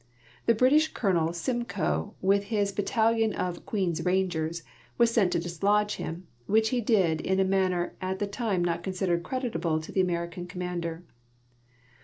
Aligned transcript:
The 0.47 0.55
British 0.55 0.87
Colonel 0.95 1.31
Simcoe, 1.31 2.15
with 2.23 2.45
his 2.45 2.71
bat 2.71 2.87
talion 2.87 3.35
of" 3.35 3.63
Queen's 3.67 4.03
Rangers," 4.03 4.63
was 4.97 5.11
sent 5.11 5.31
to 5.33 5.39
dislodge 5.39 5.97
him, 5.97 6.25
which 6.47 6.69
he 6.69 6.81
did 6.81 7.21
in 7.21 7.39
a 7.39 7.45
manner 7.45 7.93
at 8.01 8.17
the 8.17 8.25
time 8.25 8.65
not 8.65 8.81
considered 8.81 9.21
creditable 9.21 9.79
to 9.79 9.91
the 9.91 10.01
American 10.01 10.47
commander. 10.47 11.03